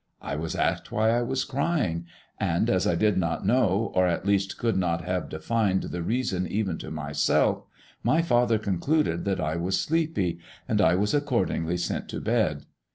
I 0.23 0.35
was 0.35 0.55
asked 0.55 0.91
why 0.91 1.11
I 1.11 1.21
was 1.21 1.43
crying, 1.43 2.07
and 2.39 2.71
as 2.71 2.87
I 2.87 2.95
did 2.95 3.19
not 3.19 3.45
know 3.45 3.91
or 3.93 4.07
at 4.07 4.25
least 4.25 4.57
could 4.57 4.75
not 4.75 5.03
have 5.03 5.29
defined 5.29 5.83
the 5.83 6.01
reason 6.01 6.47
even 6.47 6.79
to 6.79 6.89
myself, 6.89 7.65
my 8.01 8.23
father 8.23 8.57
concluded 8.57 9.25
that 9.25 9.39
I 9.39 9.57
was 9.57 9.79
sleepy, 9.79 10.39
and 10.67 10.81
I 10.81 10.95
was 10.95 11.13
accordingly 11.13 11.77
sent 11.77 12.09
to 12.09 12.19
bed. 12.19 12.65